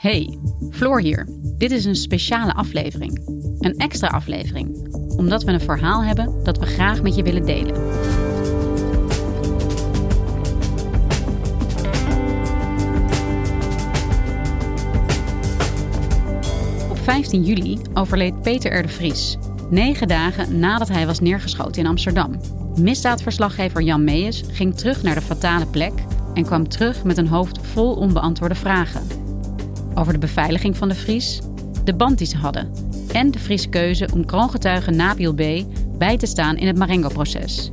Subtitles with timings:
[0.00, 0.38] Hey,
[0.70, 1.26] Floor hier.
[1.58, 3.22] Dit is een speciale aflevering.
[3.58, 4.92] Een extra aflevering.
[5.16, 7.74] Omdat we een verhaal hebben dat we graag met je willen delen.
[16.90, 18.82] Op 15 juli overleed Peter R.
[18.82, 19.38] de Vries.
[19.70, 22.40] Negen dagen nadat hij was neergeschoten in Amsterdam.
[22.78, 25.92] Misdaadverslaggever Jan Meijers ging terug naar de fatale plek
[26.34, 29.19] en kwam terug met een hoofd vol onbeantwoorde vragen.
[30.00, 31.40] Over de beveiliging van de Vries,
[31.84, 32.72] de band die ze hadden
[33.12, 35.42] en de Friese keuze om kroongetuige Nabil B.
[35.98, 37.70] bij te staan in het Marengo-proces.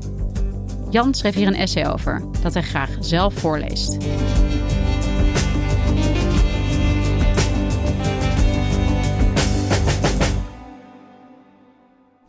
[0.89, 3.97] Jan schreef hier een essay over dat hij graag zelf voorleest.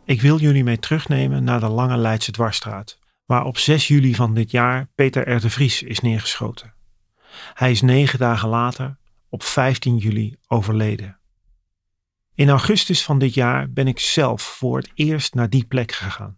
[0.05, 4.33] Ik wil jullie mee terugnemen naar de Lange Leidse Dwarsstraat, waar op 6 juli van
[4.33, 5.39] dit jaar Peter R.
[5.39, 6.73] de Vries is neergeschoten.
[7.53, 8.98] Hij is negen dagen later,
[9.29, 11.19] op 15 juli, overleden.
[12.33, 16.37] In augustus van dit jaar ben ik zelf voor het eerst naar die plek gegaan.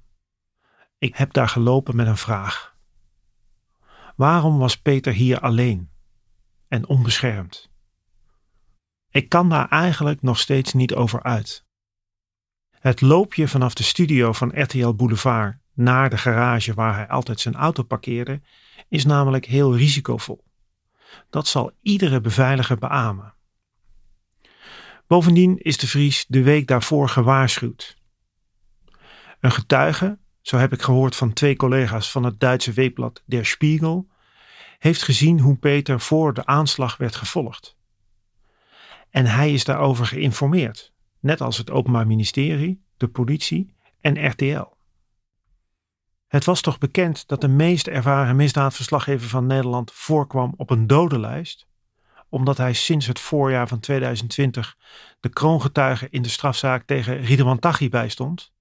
[0.97, 2.75] Ik heb daar gelopen met een vraag.
[4.16, 5.89] Waarom was Peter hier alleen
[6.67, 7.69] en onbeschermd?
[9.09, 11.66] Ik kan daar eigenlijk nog steeds niet over uit.
[12.80, 17.56] Het loopje vanaf de studio van RTL Boulevard naar de garage waar hij altijd zijn
[17.56, 18.42] auto parkeerde,
[18.89, 20.44] is namelijk heel risicovol.
[21.30, 23.34] Dat zal iedere beveiliger beamen.
[25.08, 27.98] Bovendien is de Vries de week daarvoor gewaarschuwd.
[29.40, 34.08] Een getuige, zo heb ik gehoord van twee collega's van het Duitse weekblad Der Spiegel,
[34.80, 37.78] heeft gezien hoe Peter voor de aanslag werd gevolgd.
[39.09, 44.80] En hij is daarover geïnformeerd, net als het Openbaar Ministerie, de politie en RTL.
[46.31, 51.68] Het was toch bekend dat de meest ervaren misdaadverslaggever van Nederland voorkwam op een dodenlijst,
[52.30, 54.78] omdat hij sinds het voorjaar van 2020
[55.20, 58.52] de kroongetuige in de strafzaak tegen Ridwan Taghi bijstond?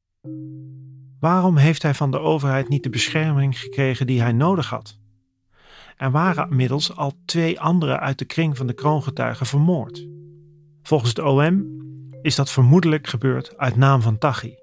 [1.21, 4.99] Waarom heeft hij van de overheid niet de bescherming gekregen die hij nodig had?
[5.97, 10.07] Er waren inmiddels al twee anderen uit de kring van de kroongetuigen vermoord.
[10.83, 11.67] Volgens het OM
[12.23, 14.55] is dat vermoedelijk gebeurd uit naam van Taghi.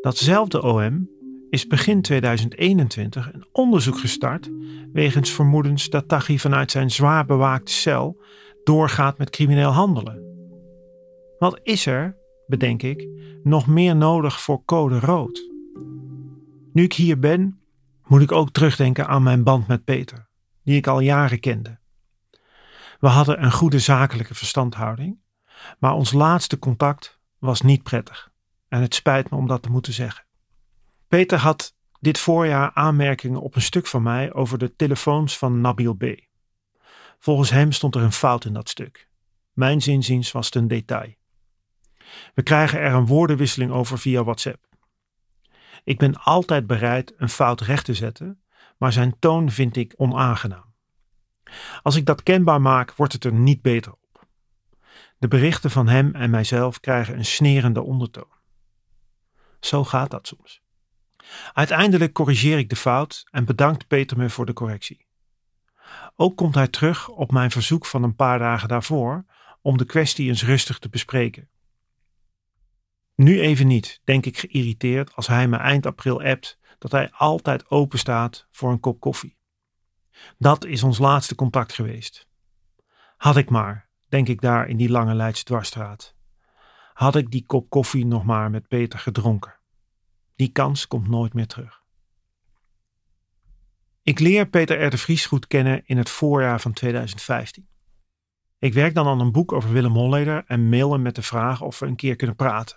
[0.00, 1.16] Datzelfde OM
[1.50, 4.50] is begin 2021 een onderzoek gestart
[4.92, 8.22] wegens vermoedens dat Taghi vanuit zijn zwaar bewaakte cel
[8.64, 10.22] doorgaat met crimineel handelen.
[11.38, 12.16] Wat is er,
[12.46, 13.08] bedenk ik,
[13.42, 15.50] nog meer nodig voor code rood?
[16.72, 17.60] Nu ik hier ben,
[18.06, 20.28] moet ik ook terugdenken aan mijn band met Peter,
[20.64, 21.78] die ik al jaren kende.
[23.00, 25.18] We hadden een goede zakelijke verstandhouding,
[25.78, 28.30] maar ons laatste contact was niet prettig.
[28.68, 30.27] En het spijt me om dat te moeten zeggen.
[31.08, 35.94] Peter had dit voorjaar aanmerkingen op een stuk van mij over de telefoons van Nabil
[35.94, 36.04] B.
[37.18, 39.08] Volgens hem stond er een fout in dat stuk.
[39.52, 41.14] Mijn zinziens was het een detail.
[42.34, 44.66] We krijgen er een woordenwisseling over via WhatsApp.
[45.84, 48.42] Ik ben altijd bereid een fout recht te zetten,
[48.76, 50.74] maar zijn toon vind ik onaangenaam.
[51.82, 54.26] Als ik dat kenbaar maak, wordt het er niet beter op.
[55.18, 58.36] De berichten van hem en mijzelf krijgen een snerende ondertoon.
[59.60, 60.62] Zo gaat dat soms.
[61.52, 65.06] Uiteindelijk corrigeer ik de fout en bedankt Peter me voor de correctie.
[66.16, 69.24] Ook komt hij terug op mijn verzoek van een paar dagen daarvoor
[69.62, 71.48] om de kwestie eens rustig te bespreken.
[73.14, 77.70] Nu even niet, denk ik geïrriteerd als hij me eind april appt dat hij altijd
[77.70, 79.38] open staat voor een kop koffie.
[80.38, 82.28] Dat is ons laatste contact geweest.
[83.16, 86.14] Had ik maar, denk ik daar in die lange Leidse dwarsstraat.
[86.92, 89.57] Had ik die kop koffie nog maar met Peter gedronken.
[90.38, 91.82] Die kans komt nooit meer terug.
[94.02, 94.98] Ik leer Peter R.
[94.98, 97.68] Vries goed kennen in het voorjaar van 2015.
[98.58, 101.60] Ik werk dan aan een boek over Willem Holleder en mail hem met de vraag
[101.60, 102.76] of we een keer kunnen praten.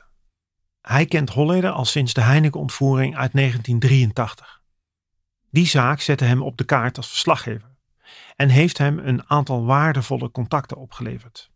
[0.82, 4.62] Hij kent Holleder al sinds de Heineken-ontvoering uit 1983.
[5.50, 7.76] Die zaak zette hem op de kaart als verslaggever
[8.36, 11.52] en heeft hem een aantal waardevolle contacten opgeleverd.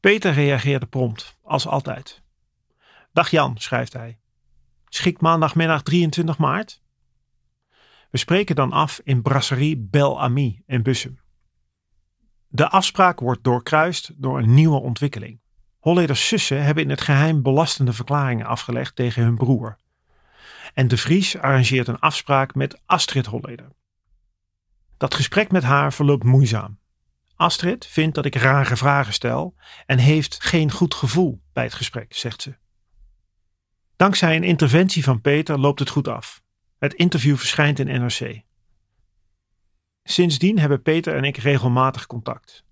[0.00, 2.22] Peter reageerde prompt, als altijd.
[3.12, 4.18] Dag Jan, schrijft hij.
[4.94, 6.82] Schikt maandagmiddag 23 maart?
[8.10, 11.20] We spreken dan af in Brasserie Bel Ami in Bussum.
[12.48, 15.40] De afspraak wordt doorkruist door een nieuwe ontwikkeling.
[15.78, 19.76] Holleders zussen hebben in het geheim belastende verklaringen afgelegd tegen hun broer.
[20.74, 23.68] En de Vries arrangeert een afspraak met Astrid Holleder.
[24.96, 26.78] Dat gesprek met haar verloopt moeizaam.
[27.36, 29.54] Astrid vindt dat ik rare vragen stel
[29.86, 32.62] en heeft geen goed gevoel bij het gesprek, zegt ze.
[33.96, 36.42] Dankzij een interventie van Peter loopt het goed af.
[36.78, 38.42] Het interview verschijnt in NRC.
[40.02, 42.64] Sindsdien hebben Peter en ik regelmatig contact.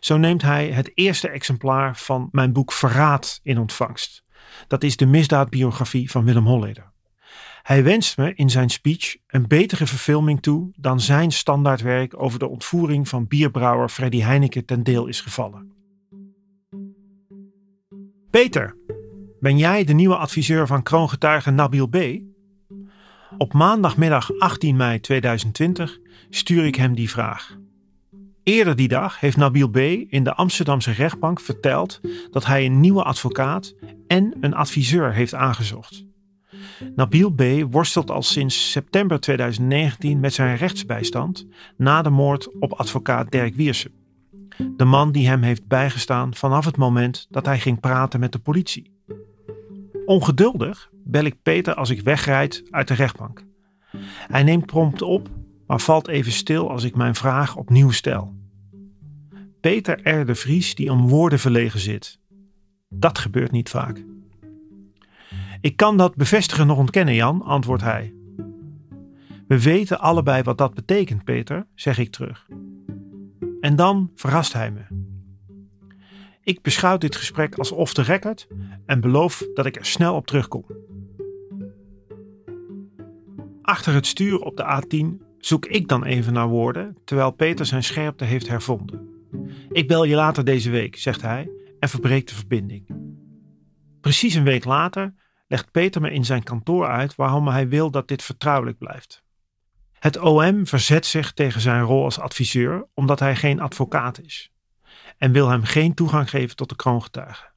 [0.00, 4.24] Zo neemt hij het eerste exemplaar van mijn boek Verraad in ontvangst.
[4.66, 6.92] Dat is de misdaadbiografie van Willem Holleder.
[7.62, 12.48] Hij wenst me in zijn speech een betere verfilming toe dan zijn standaardwerk over de
[12.48, 15.72] ontvoering van bierbrouwer Freddy Heineken ten deel is gevallen.
[18.30, 18.76] Peter,
[19.40, 21.96] ben jij de nieuwe adviseur van kroongetuige Nabil B?
[23.38, 25.98] Op maandagmiddag 18 mei 2020
[26.30, 27.56] stuur ik hem die vraag.
[28.42, 29.76] Eerder die dag heeft Nabil B.
[30.08, 32.00] in de Amsterdamse rechtbank verteld
[32.30, 33.74] dat hij een nieuwe advocaat
[34.06, 36.04] en een adviseur heeft aangezocht.
[36.94, 37.42] Nabil B.
[37.70, 41.46] worstelt al sinds september 2019 met zijn rechtsbijstand
[41.76, 43.92] na de moord op advocaat Dirk Wiersen.
[44.76, 48.38] De man die hem heeft bijgestaan vanaf het moment dat hij ging praten met de
[48.38, 48.95] politie.
[50.06, 53.44] Ongeduldig bel ik Peter als ik wegrijd uit de rechtbank.
[54.06, 55.28] Hij neemt prompt op,
[55.66, 58.34] maar valt even stil als ik mijn vraag opnieuw stel.
[59.60, 60.26] Peter R.
[60.26, 62.20] de Vries die om woorden verlegen zit.
[62.88, 64.04] Dat gebeurt niet vaak.
[65.60, 68.14] Ik kan dat bevestigen nog ontkennen, Jan, antwoordt hij.
[69.48, 72.46] We weten allebei wat dat betekent, Peter, zeg ik terug.
[73.60, 75.05] En dan verrast hij me.
[76.46, 78.46] Ik beschouw dit gesprek als off the record
[78.84, 80.64] en beloof dat ik er snel op terugkom.
[83.62, 87.84] Achter het stuur op de A10 zoek ik dan even naar woorden, terwijl Peter zijn
[87.84, 89.08] scherpte heeft hervonden.
[89.68, 91.50] Ik bel je later deze week, zegt hij
[91.80, 92.86] en verbreekt de verbinding.
[94.00, 95.14] Precies een week later
[95.46, 99.22] legt Peter me in zijn kantoor uit waarom hij wil dat dit vertrouwelijk blijft.
[99.92, 104.50] Het OM verzet zich tegen zijn rol als adviseur omdat hij geen advocaat is
[105.18, 107.52] en wil hem geen toegang geven tot de kroongetuigen.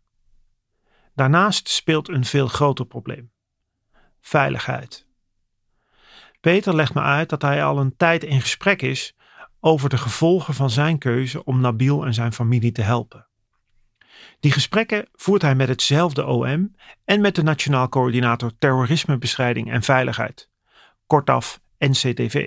[1.16, 3.32] Daarnaast speelt een veel groter probleem:
[4.22, 5.08] veiligheid.
[6.40, 9.16] Peter legt me uit dat hij al een tijd in gesprek is
[9.60, 13.28] over de gevolgen van zijn keuze om Nabil en zijn familie te helpen.
[14.40, 16.76] Die gesprekken voert hij met hetzelfde OM
[17.06, 20.50] en met de Nationaal Coördinator Terrorismebestrijding en Veiligheid,
[21.08, 22.46] kortaf NCTV.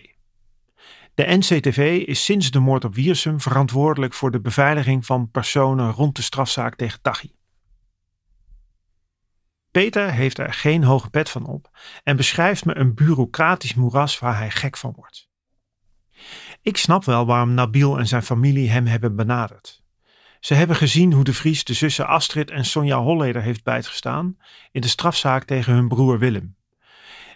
[1.14, 6.17] De NCTV is sinds de moord op Wiersum verantwoordelijk voor de beveiliging van personen rond
[6.17, 7.35] de strafzaak tegen Taghi.
[9.70, 11.70] Peter heeft er geen hoge pet van op
[12.03, 15.31] en beschrijft me een bureaucratisch moeras waar hij gek van wordt.
[16.62, 19.82] Ik snap wel waarom Nabil en zijn familie hem hebben benaderd.
[20.41, 24.37] Ze hebben gezien hoe de Vries de zussen Astrid en Sonja Holleder heeft bijgestaan
[24.70, 26.56] in de strafzaak tegen hun broer Willem.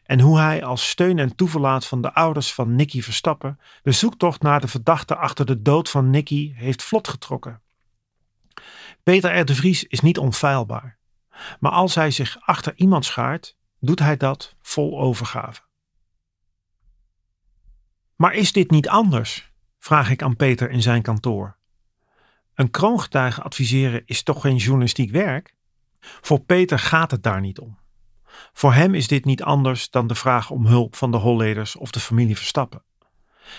[0.06, 4.42] En hoe hij als steun en toeverlaat van de ouders van Nicky Verstappen de zoektocht
[4.42, 7.62] naar de verdachte achter de dood van Nicky heeft vlot getrokken.
[9.02, 9.44] Peter R.
[9.44, 10.98] de Vries is niet onfeilbaar.
[11.60, 15.62] Maar als hij zich achter iemand schaart, doet hij dat vol overgave.
[18.16, 19.52] Maar is dit niet anders?
[19.78, 21.56] vraag ik aan Peter in zijn kantoor.
[22.54, 25.56] Een kroongetuige adviseren is toch geen journalistiek werk?
[26.00, 27.78] Voor Peter gaat het daar niet om.
[28.52, 31.90] Voor hem is dit niet anders dan de vraag om hulp van de Holleders of
[31.90, 32.82] de familie Verstappen.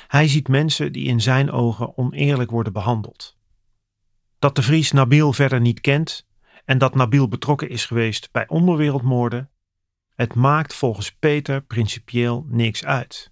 [0.07, 3.38] Hij ziet mensen die in zijn ogen oneerlijk worden behandeld.
[4.39, 6.27] Dat de Vries Nabil verder niet kent
[6.65, 9.50] en dat Nabil betrokken is geweest bij onderwereldmoorden,
[10.15, 13.31] het maakt volgens Peter principieel niks uit.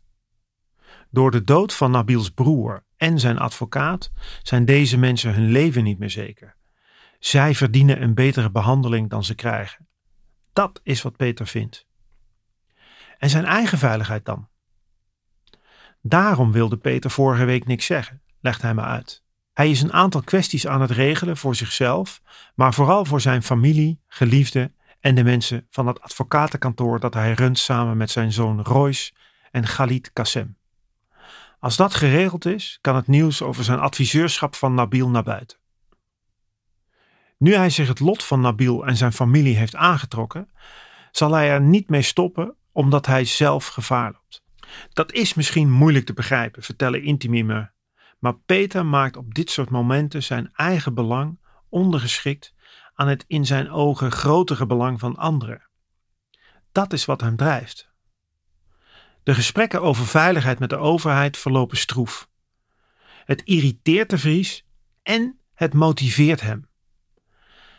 [1.09, 4.11] Door de dood van Nabils broer en zijn advocaat
[4.43, 6.55] zijn deze mensen hun leven niet meer zeker.
[7.19, 9.87] Zij verdienen een betere behandeling dan ze krijgen.
[10.55, 11.85] Dat is wat Peter vindt.
[13.17, 14.47] En zijn eigen veiligheid dan?
[16.01, 19.23] Daarom wilde Peter vorige week niks zeggen, legt hij me uit.
[19.53, 22.21] Hij is een aantal kwesties aan het regelen voor zichzelf,
[22.53, 27.59] maar vooral voor zijn familie, geliefden en de mensen van het advocatenkantoor dat hij runt
[27.59, 29.13] samen met zijn zoon Royce
[29.51, 30.57] en Khalid Kassem.
[31.59, 35.57] Als dat geregeld is, kan het nieuws over zijn adviseurschap van Nabil naar buiten.
[37.37, 40.49] Nu hij zich het lot van Nabil en zijn familie heeft aangetrokken,
[41.11, 44.43] zal hij er niet mee stoppen omdat hij zelf gevaar loopt.
[44.93, 47.73] Dat is misschien moeilijk te begrijpen, vertellen intimiemen,
[48.19, 51.39] maar Peter maakt op dit soort momenten zijn eigen belang
[51.69, 52.53] ondergeschikt
[52.93, 55.69] aan het in zijn ogen grotere belang van anderen.
[56.71, 57.93] Dat is wat hem drijft.
[59.23, 62.29] De gesprekken over veiligheid met de overheid verlopen stroef.
[63.25, 64.65] Het irriteert de Vries
[65.03, 66.69] en het motiveert hem.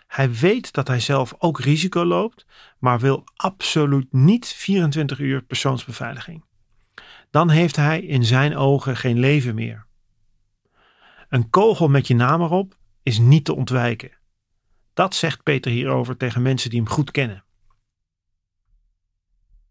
[0.06, 2.46] Hij weet dat hij zelf ook risico loopt,
[2.78, 6.44] maar wil absoluut niet 24 uur persoonsbeveiliging.
[7.30, 9.86] Dan heeft hij in zijn ogen geen leven meer.
[11.28, 14.10] Een kogel met je naam erop is niet te ontwijken.
[14.94, 17.44] Dat zegt Peter hierover tegen mensen die hem goed kennen.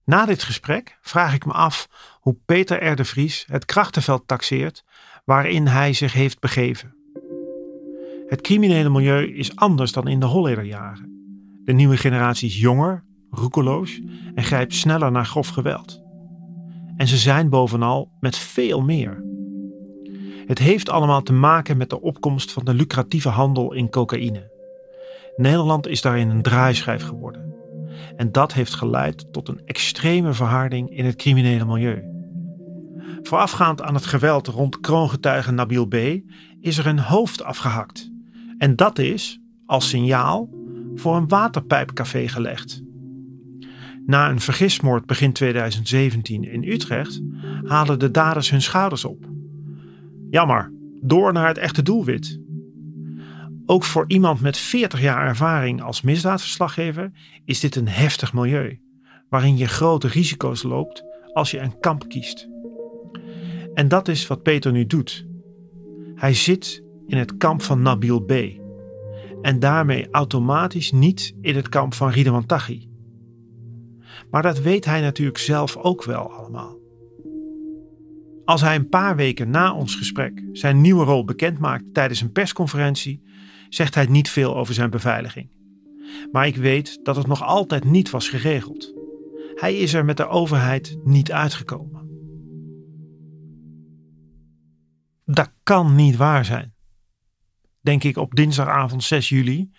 [0.04, 1.89] Na dit gesprek vraag ik me af
[2.20, 2.96] hoe Peter R.
[2.96, 4.84] de Vries het krachtenveld taxeert
[5.24, 6.95] waarin hij zich heeft begeven.
[8.36, 11.10] Het criminele milieu is anders dan in de Hollederjaren.
[11.63, 14.01] De nieuwe generatie is jonger, roekeloos
[14.34, 16.01] en grijpt sneller naar grof geweld.
[16.96, 19.24] En ze zijn bovenal met veel meer.
[20.46, 24.51] Het heeft allemaal te maken met de opkomst van de lucratieve handel in cocaïne.
[25.36, 27.54] Nederland is daarin een draaischijf geworden.
[28.15, 32.04] En dat heeft geleid tot een extreme verharding in het criminele milieu.
[33.22, 35.96] Voorafgaand aan het geweld rond kroongetuige Nabil B.
[36.60, 38.13] is er een hoofd afgehakt.
[38.65, 40.50] En dat is, als signaal,
[40.95, 42.84] voor een waterpijpcafé gelegd.
[44.05, 47.22] Na een vergismoord begin 2017 in Utrecht
[47.63, 49.25] halen de daders hun schouders op.
[50.29, 52.39] Jammer, door naar het echte doelwit.
[53.65, 57.12] Ook voor iemand met 40 jaar ervaring als misdaadverslaggever
[57.43, 58.79] is dit een heftig milieu,
[59.29, 61.03] waarin je grote risico's loopt
[61.34, 62.50] als je een kamp kiest.
[63.74, 65.25] En dat is wat Peter nu doet.
[66.15, 68.32] Hij zit in het kamp van Nabil B.
[69.42, 72.90] En daarmee automatisch niet in het kamp van Ridwan Taghi.
[74.32, 76.78] Maar dat weet hij natuurlijk zelf ook wel allemaal.
[78.46, 83.24] Als hij een paar weken na ons gesprek zijn nieuwe rol bekendmaakt tijdens een persconferentie,
[83.70, 85.50] zegt hij niet veel over zijn beveiliging.
[86.32, 88.94] Maar ik weet dat het nog altijd niet was geregeld.
[89.56, 92.10] Hij is er met de overheid niet uitgekomen.
[95.26, 96.75] Dat kan niet waar zijn.
[97.86, 99.72] Denk ik op dinsdagavond 6 juli,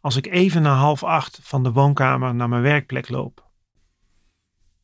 [0.00, 3.50] als ik even na half acht van de woonkamer naar mijn werkplek loop.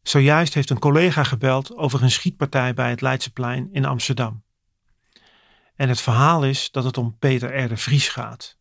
[0.02, 4.44] Zojuist heeft een collega gebeld over een schietpartij bij het Leidseplein in Amsterdam.
[5.76, 7.76] En het verhaal is dat het om Peter R.
[7.78, 8.58] Vries gaat.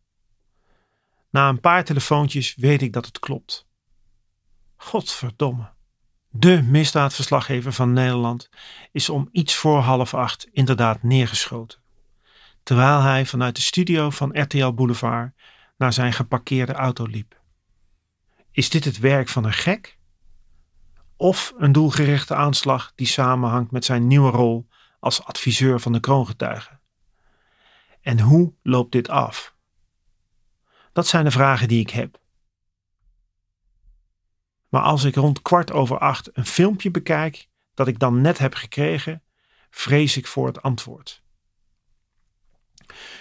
[1.30, 3.66] Na een paar telefoontjes weet ik dat het klopt.
[4.76, 5.72] Godverdomme.
[6.28, 8.48] De misdaadverslaggever van Nederland
[8.92, 11.84] is om iets voor half acht inderdaad neergeschoten.
[12.66, 15.32] Terwijl hij vanuit de studio van RTL Boulevard
[15.76, 17.40] naar zijn geparkeerde auto liep.
[18.50, 19.98] Is dit het werk van een gek?
[21.16, 24.68] Of een doelgerichte aanslag die samenhangt met zijn nieuwe rol
[25.00, 26.80] als adviseur van de kroongetuigen?
[28.00, 29.54] En hoe loopt dit af?
[30.92, 32.20] Dat zijn de vragen die ik heb.
[34.68, 38.54] Maar als ik rond kwart over acht een filmpje bekijk dat ik dan net heb
[38.54, 39.22] gekregen,
[39.70, 41.24] vrees ik voor het antwoord.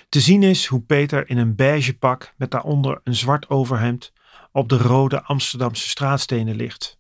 [0.10, 4.14] Te zien is hoe Peter in een beige pak met daaronder een zwart overhemd
[4.52, 6.98] op de rode Amsterdamse straatstenen ligt.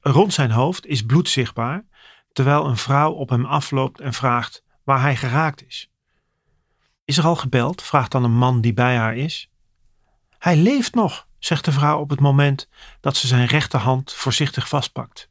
[0.00, 1.84] Rond zijn hoofd is bloed zichtbaar,
[2.32, 5.90] terwijl een vrouw op hem afloopt en vraagt waar hij geraakt is.
[7.04, 7.82] Is er al gebeld?
[7.82, 9.50] vraagt dan een man die bij haar is.
[10.38, 12.68] Hij leeft nog, zegt de vrouw op het moment
[13.00, 15.28] dat ze zijn rechterhand voorzichtig vastpakt.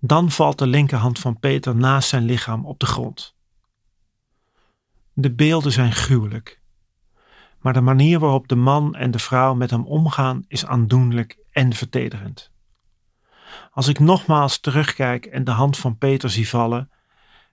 [0.00, 3.36] Dan valt de linkerhand van Peter naast zijn lichaam op de grond.
[5.20, 6.60] De beelden zijn gruwelijk,
[7.60, 11.72] maar de manier waarop de man en de vrouw met hem omgaan is aandoenlijk en
[11.72, 12.52] vertederend.
[13.70, 16.90] Als ik nogmaals terugkijk en de hand van Peter zie vallen,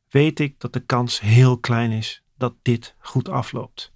[0.10, 3.94] weet ik dat de kans heel klein is dat dit goed afloopt.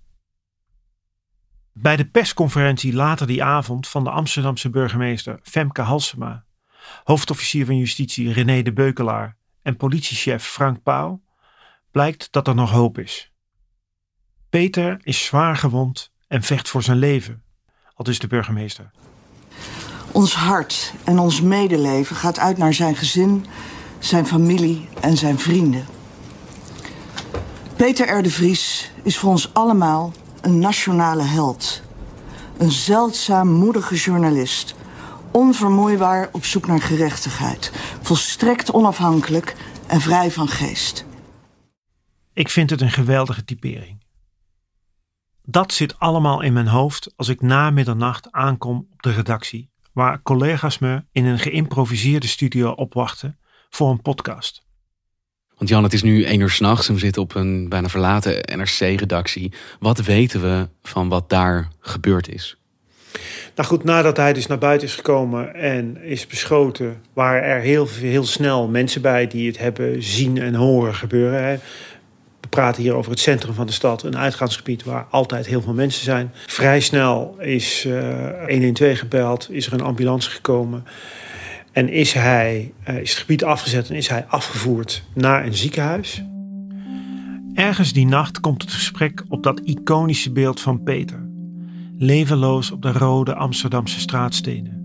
[1.72, 6.46] Bij de persconferentie later die avond van de Amsterdamse burgemeester Femke Halsema,
[7.04, 11.24] hoofdofficier van justitie René de Beukelaar en politiechef Frank Pauw,
[11.92, 13.30] blijkt dat er nog hoop is.
[14.50, 17.44] Peter is zwaar gewond en vecht voor zijn leven,
[17.96, 18.92] al is de burgemeester.
[20.12, 23.46] Ons hart en ons medeleven gaat uit naar zijn gezin,
[24.00, 25.86] zijn familie en zijn vrienden.
[27.76, 28.24] Peter R.
[28.24, 31.82] de Vries is voor ons allemaal een nationale held.
[32.58, 34.76] Een zeldzaam moedige journalist.
[35.32, 37.72] Onvermoeibaar op zoek naar gerechtigheid.
[38.02, 39.56] Volstrekt onafhankelijk
[39.88, 41.06] en vrij van geest.
[42.34, 43.99] Ik vind het een geweldige typering.
[45.52, 50.22] Dat zit allemaal in mijn hoofd als ik na middernacht aankom op de redactie, waar
[50.22, 53.38] collega's me in een geïmproviseerde studio opwachten
[53.70, 54.66] voor een podcast.
[55.58, 58.58] Want Jan, het is nu één uur s'nachts en we zitten op een bijna verlaten
[58.58, 59.54] NRC-redactie.
[59.80, 62.58] Wat weten we van wat daar gebeurd is?
[63.56, 67.88] Nou goed, nadat hij dus naar buiten is gekomen en is beschoten, waren er heel,
[67.88, 71.60] heel snel mensen bij die het hebben zien en horen gebeuren.
[72.50, 76.04] Praten hier over het centrum van de stad, een uitgaansgebied waar altijd heel veel mensen
[76.04, 76.32] zijn.
[76.46, 80.86] Vrij snel is uh, 112 gebeld, is er een ambulance gekomen.
[81.72, 86.24] En is, hij, uh, is het gebied afgezet en is hij afgevoerd naar een ziekenhuis.
[87.54, 91.30] Ergens die nacht komt het gesprek op dat iconische beeld van Peter.
[91.98, 94.80] Levenloos op de rode Amsterdamse straatstenen.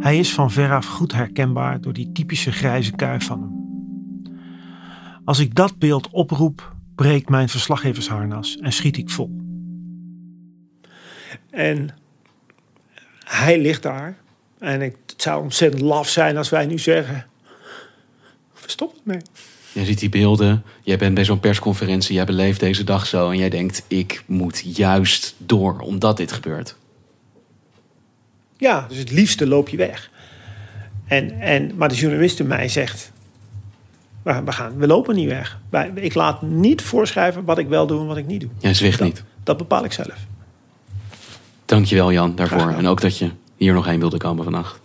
[0.00, 3.61] Hij is van veraf goed herkenbaar door die typische grijze kuif van hem.
[5.24, 9.30] Als ik dat beeld oproep, breekt mijn verslaggeversharnas en schiet ik vol.
[11.50, 11.94] En
[13.24, 14.16] hij ligt daar.
[14.58, 17.26] En ik, het zou ontzettend laf zijn als wij nu zeggen:
[18.66, 19.20] stop het mee.
[19.72, 23.38] Je ziet die beelden, jij bent bij zo'n persconferentie, jij beleeft deze dag zo en
[23.38, 26.76] jij denkt: ik moet juist door omdat dit gebeurt.
[28.56, 30.10] Ja, dus het liefste loop je weg.
[31.06, 33.11] En, en, maar de journalist in mij zegt:
[34.22, 35.60] we, we, gaan, we lopen niet weg.
[35.94, 38.50] Ik laat niet voorschrijven wat ik wel doe en wat ik niet doe.
[38.58, 39.24] Jij zwicht dat, niet.
[39.42, 40.26] Dat bepaal ik zelf.
[41.64, 42.68] Dankjewel Jan daarvoor.
[42.68, 44.80] En ook dat je hier nog heen wilde komen vannacht.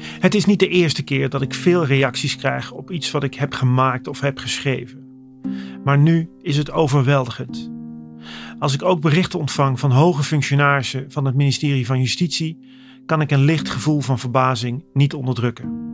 [0.00, 3.34] Het is niet de eerste keer dat ik veel reacties krijg op iets wat ik
[3.34, 5.08] heb gemaakt of heb geschreven.
[5.84, 7.70] Maar nu is het overweldigend.
[8.58, 12.58] Als ik ook berichten ontvang van hoge functionarissen van het ministerie van Justitie,
[13.06, 15.89] kan ik een licht gevoel van verbazing niet onderdrukken.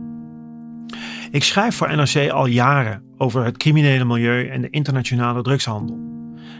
[1.31, 5.99] Ik schrijf voor NRC al jaren over het criminele milieu en de internationale drugshandel.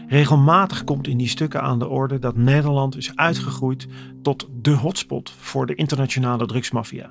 [0.08, 3.86] Regelmatig komt in die stukken aan de orde dat Nederland is uitgegroeid
[4.22, 7.10] tot de hotspot voor de internationale drugsmafia.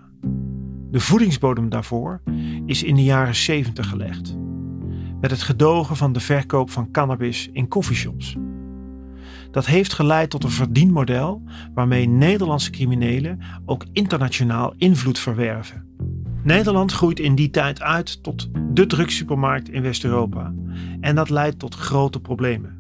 [0.91, 2.21] De voedingsbodem daarvoor
[2.65, 4.37] is in de jaren 70 gelegd.
[5.21, 8.35] Met het gedogen van de verkoop van cannabis in coffeeshops.
[9.51, 15.87] Dat heeft geleid tot een verdienmodel waarmee Nederlandse criminelen ook internationaal invloed verwerven.
[16.47, 20.53] Nederland groeit in die tijd uit tot de drugssupermarkt in West-Europa.
[21.01, 22.77] En dat leidt tot grote problemen.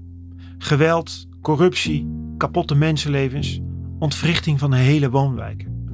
[0.57, 2.07] Geweld, corruptie,
[2.37, 3.61] kapotte mensenlevens,
[3.99, 5.85] ontwrichting van hele woonwijken.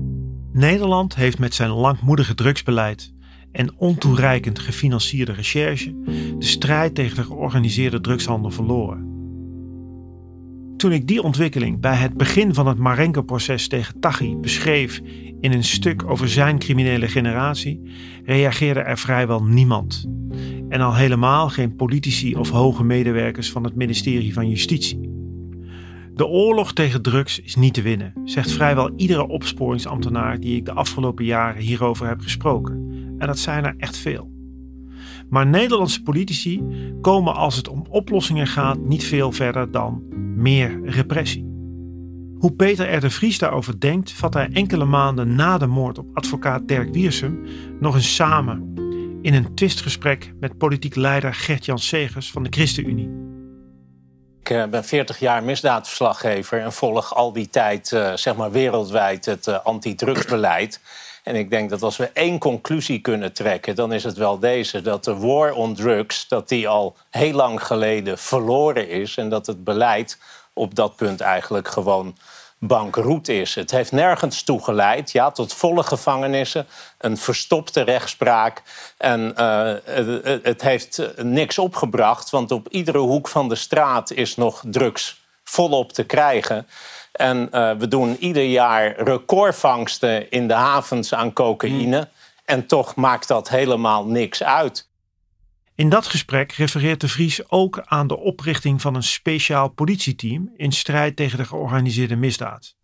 [0.51, 3.13] Nederland heeft met zijn langmoedige drugsbeleid
[3.51, 5.95] en ontoereikend gefinancierde recherche
[6.37, 9.11] de strijd tegen de georganiseerde drugshandel verloren.
[10.77, 15.01] Toen ik die ontwikkeling bij het begin van het Marenko-proces tegen Taghi beschreef
[15.43, 17.81] in een stuk over zijn criminele generatie,
[18.25, 20.05] reageerde er vrijwel niemand.
[20.69, 25.11] En al helemaal geen politici of hoge medewerkers van het ministerie van Justitie.
[26.13, 30.73] De oorlog tegen drugs is niet te winnen, zegt vrijwel iedere opsporingsambtenaar die ik de
[30.73, 32.73] afgelopen jaren hierover heb gesproken.
[33.17, 34.31] En dat zijn er echt veel.
[35.29, 36.63] Maar Nederlandse politici
[37.01, 40.03] komen als het om oplossingen gaat niet veel verder dan
[40.35, 41.52] meer repressie.
[42.43, 42.99] Hoe Peter R.
[42.99, 47.47] de Vries daarover denkt, vat hij enkele maanden na de moord op advocaat Dirk Wiersum
[47.79, 48.73] nog eens samen
[49.21, 53.09] in een twistgesprek met politiek leider Gert-Jan Segers van de ChristenUnie.
[54.39, 59.25] Ik eh, ben 40 jaar misdaadverslaggever en volg al die tijd uh, zeg maar wereldwijd
[59.25, 60.79] het uh, antidrugsbeleid.
[61.23, 64.81] En ik denk dat als we één conclusie kunnen trekken, dan is het wel deze:
[64.81, 69.47] dat de war on drugs dat die al heel lang geleden verloren is en dat
[69.47, 70.17] het beleid
[70.53, 72.15] op dat punt eigenlijk gewoon
[72.67, 73.55] bankroet is.
[73.55, 78.61] Het heeft nergens toe geleid, ja, tot volle gevangenissen, een verstopte rechtspraak.
[78.97, 79.73] En uh,
[80.43, 85.91] het, heeft niks opgebracht, want op iedere hoek van de straat is nog drugs volop
[85.91, 86.67] te krijgen.
[87.11, 91.97] En uh, we doen ieder jaar recordvangsten in de havens aan cocaïne.
[91.97, 92.07] Hmm.
[92.45, 94.87] En toch maakt dat helemaal niks uit.
[95.75, 100.71] In dat gesprek refereert de Vries ook aan de oprichting van een speciaal politieteam in
[100.71, 102.75] strijd tegen de georganiseerde misdaad.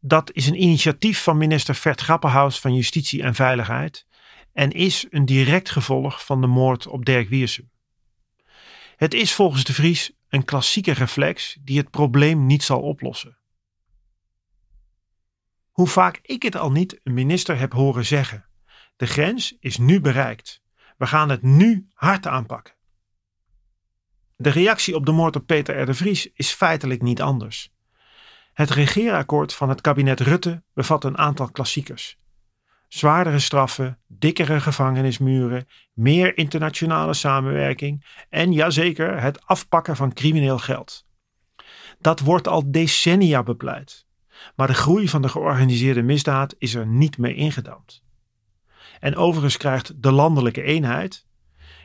[0.00, 4.06] Dat is een initiatief van minister Vert Grappenhaus van Justitie en Veiligheid
[4.52, 7.70] en is een direct gevolg van de moord op Dirk Wiersum.
[8.96, 13.38] Het is volgens de Vries een klassieke reflex die het probleem niet zal oplossen.
[15.70, 18.48] Hoe vaak ik het al niet een minister heb horen zeggen:
[18.96, 20.62] de grens is nu bereikt.
[20.98, 22.74] We gaan het nu hard aanpakken.
[24.36, 25.86] De reactie op de moord op Peter R.
[25.86, 27.72] de Vries is feitelijk niet anders.
[28.52, 32.18] Het regeerakkoord van het kabinet Rutte bevat een aantal klassiekers.
[32.88, 41.06] Zwaardere straffen, dikkere gevangenismuren, meer internationale samenwerking en jazeker het afpakken van crimineel geld.
[41.98, 44.06] Dat wordt al decennia bepleit.
[44.56, 48.02] Maar de groei van de georganiseerde misdaad is er niet mee ingedampt.
[49.00, 51.26] En overigens krijgt de landelijke eenheid,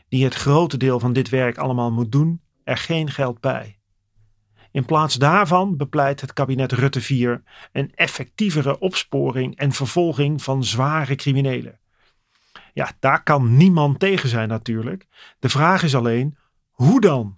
[0.10, 3.78] die het grote deel van dit werk allemaal moet doen, er geen geld bij.
[4.72, 11.16] In plaats daarvan bepleit het kabinet Rutte 4 een effectievere opsporing en vervolging van zware
[11.16, 11.80] criminelen.
[12.74, 15.08] Ja, daar kan niemand tegen zijn natuurlijk.
[15.40, 16.38] De vraag is alleen,
[16.72, 17.38] hoe dan?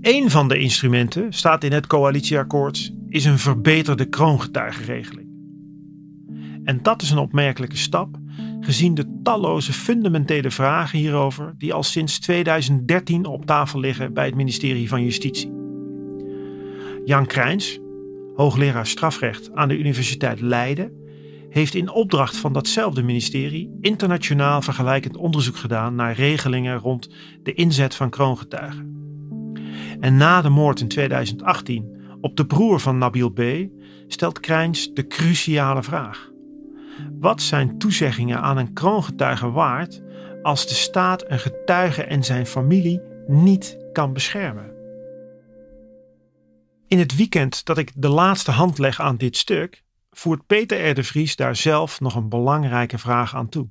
[0.00, 5.29] Een van de instrumenten, staat in het coalitieakkoord, is een verbeterde kroongetuigenregeling.
[6.64, 8.16] En dat is een opmerkelijke stap,
[8.60, 14.34] gezien de talloze fundamentele vragen hierover die al sinds 2013 op tafel liggen bij het
[14.34, 15.52] ministerie van Justitie.
[17.04, 17.78] Jan Krijns,
[18.34, 20.92] hoogleraar strafrecht aan de Universiteit Leiden,
[21.50, 27.10] heeft in opdracht van datzelfde ministerie internationaal vergelijkend onderzoek gedaan naar regelingen rond
[27.42, 28.98] de inzet van kroongetuigen.
[30.00, 33.42] En na de moord in 2018 op de broer van Nabil B.
[34.06, 36.29] stelt Krijns de cruciale vraag.
[37.20, 40.02] Wat zijn toezeggingen aan een kroongetuige waard
[40.42, 44.70] als de staat een getuige en zijn familie niet kan beschermen?
[46.86, 50.94] In het weekend dat ik de laatste hand leg aan dit stuk, voert Peter R.
[50.94, 53.68] de Vries daar zelf nog een belangrijke vraag aan toe.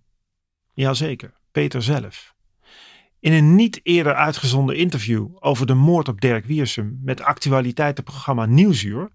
[0.74, 2.34] Jazeker, Peter zelf.
[3.20, 9.10] In een niet eerder uitgezonden interview over de moord op Dirk Wiersum met actualiteitenprogramma Nieuwsuur,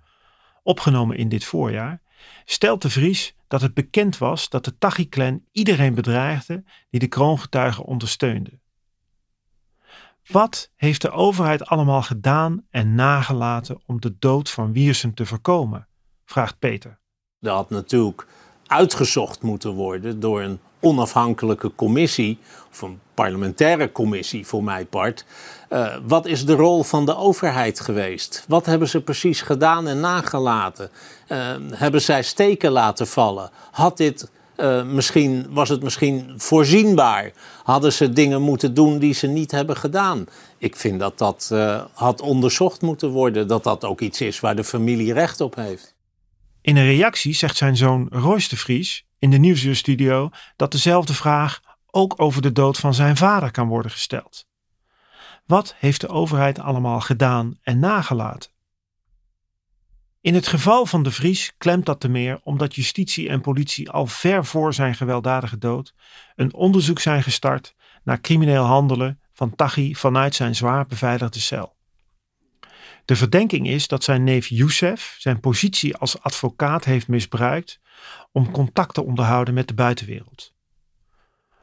[0.62, 2.02] opgenomen in dit voorjaar,
[2.44, 7.84] stelt de Vries dat het bekend was dat de Taghi-clan iedereen bedreigde die de kroongetuigen
[7.84, 8.60] ondersteunde.
[10.26, 15.88] Wat heeft de overheid allemaal gedaan en nagelaten om de dood van Wiersum te voorkomen?
[16.24, 17.00] vraagt Peter.
[17.40, 18.26] Dat had natuurlijk
[18.66, 22.38] uitgezocht moeten worden door een onafhankelijke commissie,
[22.70, 25.24] of een parlementaire commissie voor mijn part.
[25.70, 28.44] Uh, wat is de rol van de overheid geweest?
[28.48, 30.90] Wat hebben ze precies gedaan en nagelaten?
[31.28, 31.38] Uh,
[31.70, 33.50] hebben zij steken laten vallen?
[33.70, 37.32] Had dit uh, misschien, was het misschien voorzienbaar?
[37.62, 40.26] Hadden ze dingen moeten doen die ze niet hebben gedaan?
[40.58, 41.54] Ik vind dat dat
[41.92, 45.94] had onderzocht moeten worden, dat dat ook iets is waar de familie recht op heeft.
[46.60, 51.60] In een reactie zegt zijn zoon Royce de Vries in de Nieuwsuurstudio dat dezelfde vraag
[51.86, 54.46] ook over de dood van zijn vader kan worden gesteld.
[55.46, 58.50] Wat heeft de overheid allemaal gedaan en nagelaten?
[60.20, 64.06] In het geval van de Vries klemt dat te meer omdat justitie en politie al
[64.06, 65.94] ver voor zijn gewelddadige dood
[66.34, 71.73] een onderzoek zijn gestart naar crimineel handelen van Taghi vanuit zijn zwaar beveiligde cel.
[73.04, 77.80] De verdenking is dat zijn neef Youssef zijn positie als advocaat heeft misbruikt
[78.32, 80.52] om contact te onderhouden met de buitenwereld.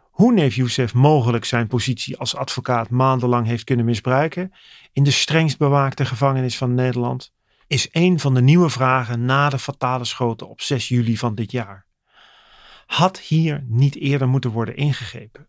[0.01, 4.53] Hoe neef Youssef mogelijk zijn positie als advocaat maandenlang heeft kunnen misbruiken
[4.93, 7.33] in de strengst bewaakte gevangenis van Nederland,
[7.67, 11.51] is een van de nieuwe vragen na de fatale schoten op 6 juli van dit
[11.51, 11.85] jaar.
[12.85, 15.47] Had hier niet eerder moeten worden ingegrepen?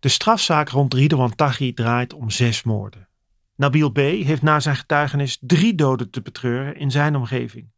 [0.00, 3.08] De strafzaak rond Ridwan Taghi draait om zes moorden.
[3.56, 3.96] Nabil B.
[3.96, 7.70] heeft na zijn getuigenis drie doden te betreuren in zijn omgeving.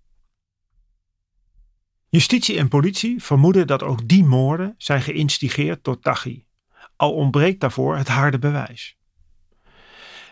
[2.09, 6.45] Justitie en politie vermoeden dat ook die moorden zijn geïnstigeerd door Taghi,
[6.97, 8.97] al ontbreekt daarvoor het harde bewijs.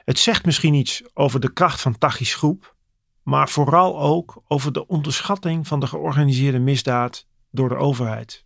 [0.04, 2.76] Het zegt misschien iets over de kracht van Taghi's groep,
[3.22, 8.45] maar vooral ook over de onderschatting van de georganiseerde misdaad door de overheid.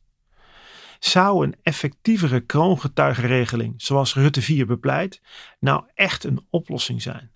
[1.00, 5.20] Zou een effectievere kroongetuigenregeling, zoals Rutte 4 bepleit,
[5.58, 7.30] nou echt een oplossing zijn?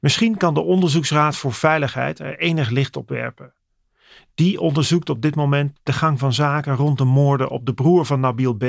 [0.00, 3.54] Misschien kan de Onderzoeksraad voor Veiligheid er enig licht op werpen
[4.34, 8.06] die onderzoekt op dit moment de gang van zaken rond de moorden op de broer
[8.06, 8.64] van Nabil B.,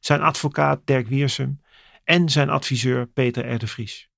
[0.00, 1.60] zijn advocaat Dirk Wiersum
[2.04, 3.58] en zijn adviseur Peter R.
[3.58, 4.08] de Vries.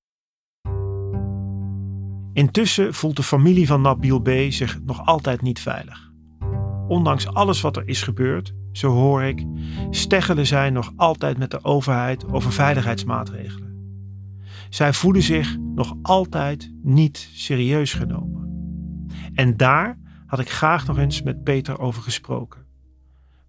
[2.33, 4.29] Intussen voelt de familie van Nabil B.
[4.49, 6.11] zich nog altijd niet veilig.
[6.87, 9.45] Ondanks alles wat er is gebeurd, zo hoor ik,
[9.89, 13.75] steggelen zij nog altijd met de overheid over veiligheidsmaatregelen.
[14.69, 18.49] Zij voelen zich nog altijd niet serieus genomen.
[19.33, 22.65] En daar had ik graag nog eens met Peter over gesproken.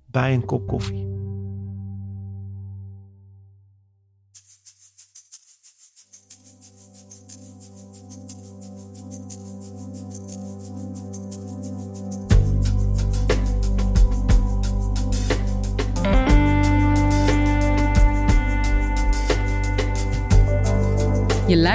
[0.07, 1.18] Bij een kop koffie.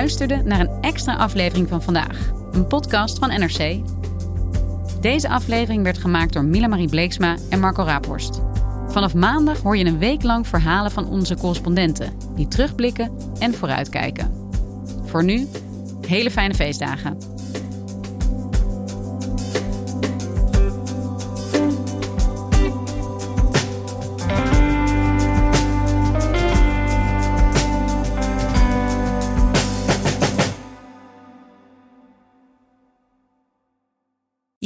[0.04, 3.82] Luisterde naar een extra aflevering van vandaag, een podcast van NRC
[5.02, 8.42] deze aflevering werd gemaakt door Mila Marie Bleeksma en Marco Raaphorst.
[8.88, 14.32] Vanaf maandag hoor je een week lang verhalen van onze correspondenten die terugblikken en vooruitkijken.
[15.06, 15.48] Voor nu,
[16.08, 17.18] hele fijne feestdagen.